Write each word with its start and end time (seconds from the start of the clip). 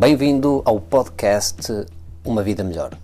bem-vindo 0.00 0.62
ao 0.64 0.80
podcast 0.80 1.86
Uma 2.24 2.42
Vida 2.42 2.64
Melhor. 2.64 2.96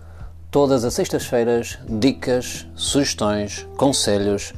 Todas 0.50 0.82
as 0.82 0.94
sextas-feiras, 0.94 1.78
dicas, 1.86 2.66
sugestões, 2.74 3.68
conselhos 3.76 4.54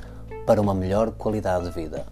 para 0.46 0.60
uma 0.60 0.72
melhor 0.72 1.10
qualidade 1.10 1.64
de 1.64 1.72
vida. 1.72 2.06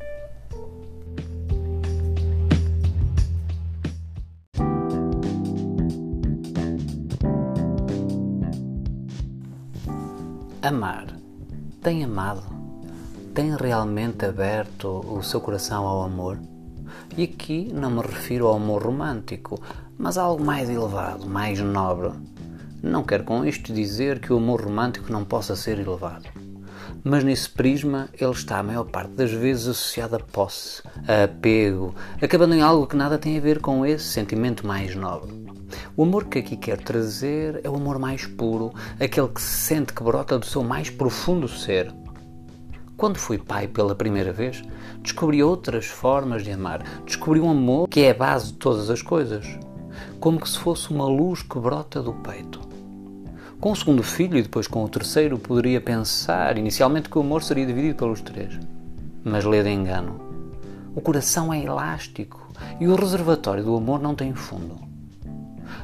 Amar. 10.60 11.06
Tem 11.80 12.02
amado? 12.02 12.42
Tem 13.32 13.54
realmente 13.54 14.24
aberto 14.26 14.88
o 15.08 15.22
seu 15.22 15.40
coração 15.40 15.86
ao 15.86 16.02
amor? 16.02 16.36
E 17.16 17.24
aqui 17.24 17.70
não 17.72 17.90
me 17.90 18.00
refiro 18.00 18.46
ao 18.46 18.56
amor 18.56 18.82
romântico, 18.82 19.60
mas 19.98 20.18
a 20.18 20.22
algo 20.22 20.44
mais 20.44 20.68
elevado, 20.68 21.26
mais 21.26 21.60
nobre. 21.60 22.12
Não 22.82 23.02
quero 23.02 23.24
com 23.24 23.44
isto 23.44 23.72
dizer 23.72 24.20
que 24.20 24.32
o 24.32 24.36
amor 24.36 24.62
romântico 24.62 25.10
não 25.10 25.24
possa 25.24 25.56
ser 25.56 25.78
elevado. 25.78 26.28
Mas 27.02 27.24
nesse 27.24 27.48
prisma 27.48 28.08
ele 28.18 28.30
está 28.32 28.58
a 28.58 28.62
maior 28.62 28.84
parte 28.84 29.12
das 29.12 29.30
vezes 29.30 29.68
associado 29.68 30.16
a 30.16 30.20
posse, 30.20 30.82
a 31.06 31.24
apego, 31.24 31.94
acabando 32.20 32.54
em 32.54 32.62
algo 32.62 32.86
que 32.86 32.96
nada 32.96 33.18
tem 33.18 33.38
a 33.38 33.40
ver 33.40 33.60
com 33.60 33.84
esse 33.84 34.04
sentimento 34.04 34.66
mais 34.66 34.94
nobre. 34.94 35.46
O 35.96 36.02
amor 36.02 36.26
que 36.26 36.38
aqui 36.38 36.56
quero 36.56 36.82
trazer 36.82 37.60
é 37.64 37.70
o 37.70 37.76
amor 37.76 37.98
mais 37.98 38.26
puro, 38.26 38.72
aquele 39.00 39.28
que 39.28 39.40
se 39.40 39.66
sente 39.66 39.92
que 39.92 40.02
brota 40.02 40.38
do 40.38 40.46
seu 40.46 40.62
mais 40.62 40.90
profundo 40.90 41.48
ser. 41.48 41.92
Quando 42.96 43.18
fui 43.18 43.36
pai 43.36 43.68
pela 43.68 43.94
primeira 43.94 44.32
vez, 44.32 44.62
descobri 45.02 45.42
outras 45.42 45.84
formas 45.84 46.42
de 46.42 46.50
amar. 46.50 46.82
Descobri 47.04 47.38
um 47.38 47.50
amor 47.50 47.86
que 47.88 48.00
é 48.00 48.10
a 48.10 48.14
base 48.14 48.46
de 48.46 48.54
todas 48.54 48.88
as 48.88 49.02
coisas, 49.02 49.46
como 50.18 50.40
que 50.40 50.48
se 50.48 50.58
fosse 50.58 50.90
uma 50.90 51.06
luz 51.06 51.42
que 51.42 51.58
brota 51.58 52.02
do 52.02 52.14
peito. 52.14 52.58
Com 53.60 53.72
o 53.72 53.76
segundo 53.76 54.02
filho 54.02 54.38
e 54.38 54.42
depois 54.42 54.66
com 54.66 54.82
o 54.82 54.88
terceiro, 54.88 55.38
poderia 55.38 55.78
pensar 55.78 56.56
inicialmente 56.56 57.10
que 57.10 57.18
o 57.18 57.20
amor 57.20 57.42
seria 57.42 57.66
dividido 57.66 57.96
pelos 57.96 58.22
três. 58.22 58.58
Mas 59.22 59.44
lê 59.44 59.62
de 59.62 59.70
engano. 59.70 60.18
O 60.94 61.00
coração 61.02 61.52
é 61.52 61.62
elástico 61.62 62.50
e 62.80 62.88
o 62.88 62.94
reservatório 62.94 63.62
do 63.62 63.76
amor 63.76 64.00
não 64.00 64.14
tem 64.14 64.34
fundo. 64.34 64.74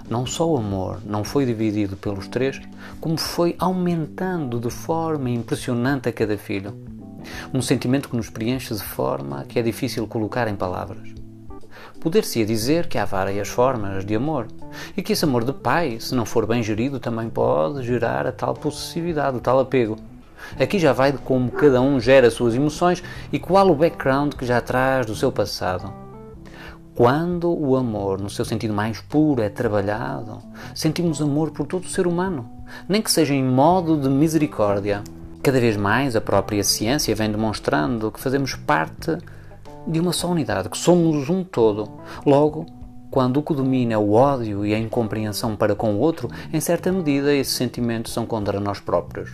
Não 0.08 0.24
só 0.24 0.50
o 0.50 0.56
amor 0.56 1.00
não 1.04 1.24
foi 1.24 1.44
dividido 1.44 1.94
pelos 1.94 2.26
três, 2.26 2.58
como 3.00 3.18
foi 3.18 3.54
aumentando 3.58 4.58
de 4.58 4.70
forma 4.70 5.28
impressionante 5.28 6.08
a 6.08 6.12
cada 6.12 6.38
filho. 6.38 6.91
Um 7.52 7.62
sentimento 7.62 8.08
que 8.08 8.16
nos 8.16 8.30
preenche 8.30 8.74
de 8.74 8.82
forma 8.82 9.44
que 9.44 9.58
é 9.58 9.62
difícil 9.62 10.06
colocar 10.06 10.48
em 10.48 10.56
palavras. 10.56 11.08
Poder-se-ia 12.00 12.44
dizer 12.44 12.88
que 12.88 12.98
há 12.98 13.04
várias 13.04 13.48
formas 13.48 14.04
de 14.04 14.14
amor 14.16 14.48
e 14.96 15.02
que 15.02 15.12
esse 15.12 15.24
amor 15.24 15.44
de 15.44 15.52
pai, 15.52 15.98
se 16.00 16.14
não 16.14 16.26
for 16.26 16.46
bem 16.46 16.62
gerido, 16.62 16.98
também 16.98 17.30
pode 17.30 17.84
gerar 17.84 18.26
a 18.26 18.32
tal 18.32 18.54
possessividade, 18.54 19.36
o 19.36 19.40
tal 19.40 19.60
apego. 19.60 19.96
Aqui 20.58 20.78
já 20.78 20.92
vai 20.92 21.12
de 21.12 21.18
como 21.18 21.50
cada 21.50 21.80
um 21.80 22.00
gera 22.00 22.26
as 22.26 22.34
suas 22.34 22.54
emoções 22.54 23.02
e 23.32 23.38
qual 23.38 23.70
o 23.70 23.74
background 23.74 24.34
que 24.34 24.44
já 24.44 24.60
traz 24.60 25.06
do 25.06 25.14
seu 25.14 25.30
passado. 25.30 25.92
Quando 26.94 27.50
o 27.50 27.76
amor, 27.76 28.20
no 28.20 28.28
seu 28.28 28.44
sentido 28.44 28.74
mais 28.74 29.00
puro, 29.00 29.40
é 29.40 29.48
trabalhado, 29.48 30.40
sentimos 30.74 31.22
amor 31.22 31.50
por 31.50 31.66
todo 31.66 31.84
o 31.84 31.88
ser 31.88 32.06
humano, 32.06 32.50
nem 32.86 33.00
que 33.00 33.10
seja 33.10 33.32
em 33.32 33.42
modo 33.42 33.96
de 33.96 34.08
misericórdia. 34.08 35.02
Cada 35.42 35.58
vez 35.58 35.76
mais 35.76 36.14
a 36.14 36.20
própria 36.20 36.62
ciência 36.62 37.16
vem 37.16 37.28
demonstrando 37.28 38.12
que 38.12 38.20
fazemos 38.20 38.54
parte 38.54 39.18
de 39.88 39.98
uma 39.98 40.12
só 40.12 40.28
unidade, 40.28 40.68
que 40.68 40.78
somos 40.78 41.28
um 41.28 41.42
todo. 41.42 41.90
Logo, 42.24 42.64
quando 43.10 43.38
o 43.38 43.42
que 43.42 43.52
domina 43.52 43.94
é 43.94 43.98
o 43.98 44.12
ódio 44.12 44.64
e 44.64 44.72
a 44.72 44.78
incompreensão 44.78 45.56
para 45.56 45.74
com 45.74 45.94
o 45.94 45.98
outro, 45.98 46.30
em 46.52 46.60
certa 46.60 46.92
medida 46.92 47.34
esses 47.34 47.54
sentimentos 47.54 48.12
são 48.12 48.24
contra 48.24 48.60
nós 48.60 48.78
próprios. 48.78 49.32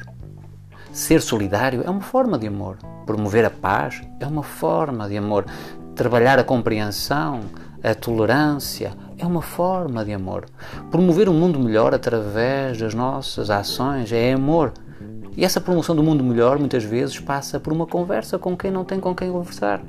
Ser 0.91 1.21
solidário 1.21 1.83
é 1.84 1.91
uma 1.91 2.00
forma 2.00 2.38
de 2.38 2.47
amor. 2.47 2.78
Promover 3.04 3.44
a 3.44 3.50
paz 3.50 4.00
é 4.19 4.27
uma 4.27 4.43
forma 4.43 5.06
de 5.10 5.19
amor. 5.19 5.44
Trabalhar 5.94 6.38
a 6.38 6.44
compreensão, 6.44 7.43
a 7.84 7.94
tolerância 7.94 8.94
é 9.19 9.27
uma 9.27 9.43
forma 9.43 10.06
de 10.06 10.15
amor. 10.15 10.47
Promover 10.91 11.28
um 11.28 11.34
mundo 11.34 11.60
melhor 11.60 11.93
através 11.93 12.78
das 12.78 12.94
nossas 12.94 13.50
ações 13.50 14.10
é 14.10 14.33
amor. 14.33 14.72
E 15.38 15.44
essa 15.44 15.60
promoção 15.60 15.94
do 15.94 16.03
mundo 16.03 16.25
melhor 16.25 16.59
muitas 16.59 16.82
vezes 16.82 17.21
passa 17.21 17.60
por 17.60 17.72
uma 17.72 17.87
conversa 17.87 18.41
com 18.41 18.56
quem 18.56 18.72
não 18.72 18.84
tem 18.84 18.99
com 18.99 19.15
quem 19.15 19.31
conversar. 19.31 19.81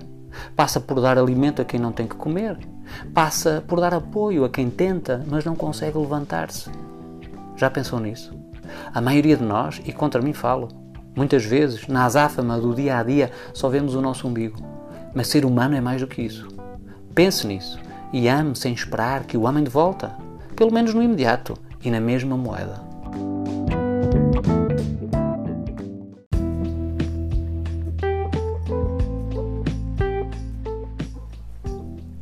Passa 0.56 0.80
por 0.80 1.02
dar 1.02 1.18
alimento 1.18 1.60
a 1.60 1.66
quem 1.66 1.80
não 1.80 1.92
tem 1.92 2.06
que 2.06 2.14
comer. 2.14 2.56
Passa 3.16 3.64
por 3.68 3.80
dar 3.80 3.96
apoio 3.96 4.46
a 4.46 4.50
quem 4.50 4.70
tenta, 4.70 5.26
mas 5.28 5.44
não 5.44 5.56
consegue 5.56 5.98
levantar-se. 5.98 6.70
Já 7.56 7.68
pensou 7.68 8.00
nisso? 8.00 8.32
A 8.94 9.02
maioria 9.02 9.36
de 9.36 9.44
nós, 9.44 9.82
e 9.84 9.92
contra 9.92 10.22
mim 10.22 10.34
falo, 10.34 10.68
muitas 11.16 11.44
vezes, 11.44 11.88
na 11.88 12.06
azáfama 12.06 12.60
do 12.60 12.76
dia 12.76 13.00
a 13.00 13.04
dia, 13.04 13.32
só 13.52 13.70
vemos 13.70 13.96
o 13.96 14.02
nosso 14.02 14.28
umbigo. 14.28 14.60
Mas 15.16 15.30
ser 15.30 15.46
humano 15.46 15.76
é 15.76 15.82
mais 15.82 16.00
do 16.00 16.06
que 16.06 16.22
isso. 16.22 16.48
Pense 17.16 17.48
nisso 17.48 17.80
e 18.14 18.28
ame 18.28 18.56
sem 18.56 18.72
esperar 18.72 19.24
que 19.24 19.36
o 19.36 19.48
amem 19.48 19.64
de 19.64 19.72
volta, 19.72 20.16
pelo 20.56 20.72
menos 20.72 20.94
no 20.94 21.02
imediato 21.02 21.56
e 21.84 21.90
na 21.90 22.00
mesma 22.00 22.38
moeda. 22.38 22.89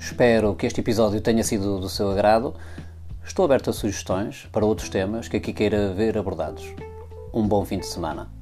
Espero 0.07 0.55
que 0.55 0.65
este 0.65 0.79
episódio 0.79 1.19
tenha 1.19 1.43
sido 1.43 1.81
do 1.81 1.89
seu 1.89 2.09
agrado. 2.09 2.55
Estou 3.25 3.43
aberto 3.43 3.69
a 3.69 3.73
sugestões 3.73 4.47
para 4.53 4.65
outros 4.65 4.87
temas 4.87 5.27
que 5.27 5.35
aqui 5.35 5.51
queira 5.51 5.93
ver 5.93 6.17
abordados. 6.17 6.63
Um 7.33 7.45
bom 7.45 7.65
fim 7.65 7.77
de 7.77 7.87
semana. 7.87 8.36